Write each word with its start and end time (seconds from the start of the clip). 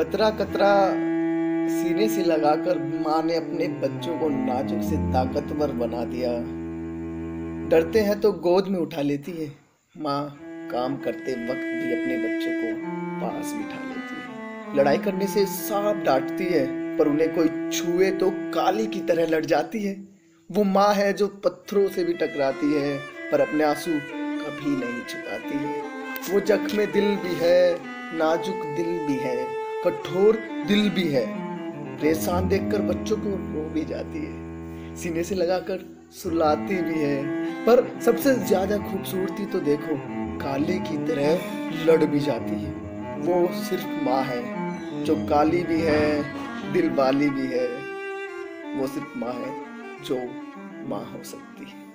कतरा 0.00 0.30
कतरा 0.30 0.86
सीने 1.68 2.08
से 2.08 2.22
लगाकर 2.22 2.78
माँ 2.78 3.22
ने 3.22 3.36
अपने 3.36 3.68
बच्चों 3.68 4.18
को 4.18 4.28
नाजुक 4.28 4.82
से 4.82 4.96
ताकतवर 4.96 5.72
बना 5.72 6.04
दिया। 6.04 6.30
डरते 7.70 8.00
हैं 8.00 8.20
तो 8.20 8.32
गोद 8.32 8.68
में 8.68 8.78
उठा 8.78 9.02
लेती 9.02 9.32
है। 9.32 9.52
माँ 9.96 10.38
काम 10.72 10.96
करते 10.96 11.32
वक्त 11.32 11.60
भी 11.60 11.92
अपने 11.92 12.16
बच्चों 12.16 12.52
को 12.52 12.72
पास 13.20 13.52
बिठा 13.52 13.84
लेती 13.88 14.14
है। 14.14 14.76
लड़ाई 14.76 14.98
करने 14.98 15.26
से 15.26 15.46
सांप 15.46 15.96
डांटती 15.96 16.44
है, 16.44 16.96
पर 16.98 17.08
उन्हें 17.08 17.34
कोई 17.34 17.70
छुए 17.70 18.10
तो 18.10 18.30
काली 18.30 18.86
की 18.86 19.00
तरह 19.00 19.26
लड़ 19.26 19.44
जाती 19.44 19.84
है। 19.84 20.08
वो 20.50 20.64
माँ 20.64 20.94
है 20.94 21.12
जो 21.12 21.28
पत्थरों 21.28 21.88
से 21.88 22.04
भी 22.04 22.12
टकराती 22.12 22.72
है, 22.74 22.98
पर 23.32 23.40
अपने 23.40 23.64
आँसू 23.64 23.90
कभी 23.90 24.70
नहीं 24.70 25.02
छुपाती 25.08 25.58
है। 25.58 25.82
वो 26.32 26.40
जख्म 26.40 26.76
दिल 26.76 27.16
भी 27.16 27.34
है, 27.34 27.78
नाजुक 28.18 28.76
दिल 28.76 29.06
भी 29.06 29.16
है। 29.16 29.59
कठोर 29.84 30.36
दिल 30.68 30.90
भी 30.90 31.08
है। 31.08 31.26
परेशान 31.96 32.48
देखकर 32.48 32.82
बच्चों 32.82 33.16
को 33.16 33.28
रो 33.28 33.68
भी 33.70 33.84
जाती 33.84 34.18
है। 34.18 34.96
सीने 34.96 35.24
से 35.24 35.34
लगाकर 35.34 36.08
सुलाती 36.12 36.82
भी 36.82 36.94
है। 36.94 37.24
पर 37.66 38.00
सबसे 38.00 38.34
ज़्यादा 38.34 38.78
खूबसूरती 38.78 39.46
तो 39.46 39.60
देखो, 39.60 39.96
काले 40.38 40.78
की 40.78 40.96
तरह 40.96 41.40
लड़ 41.86 42.04
भी 42.04 42.20
जाती 42.20 42.52
है। 42.52 42.74
वो 43.20 43.62
सिर्फ़ 43.64 43.86
माँ 43.86 44.22
है, 44.22 45.04
जो 45.04 45.16
काली 45.16 45.62
भी 45.62 45.80
है, 45.80 46.22
दिल 46.72 46.90
वाली 46.90 47.30
भी 47.30 47.46
है। 47.46 47.68
वो 48.80 48.86
सिर्फ़ 48.86 49.18
माँ 49.18 49.32
है, 49.32 49.54
जो 50.04 50.16
माँ 50.88 51.12
हो 51.12 51.24
सकती 51.24 51.64
है। 51.64 51.89